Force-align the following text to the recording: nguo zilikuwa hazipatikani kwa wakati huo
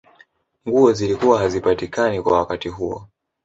nguo 0.67 0.93
zilikuwa 0.93 1.39
hazipatikani 1.39 2.21
kwa 2.21 2.37
wakati 2.37 2.69
huo 2.69 3.07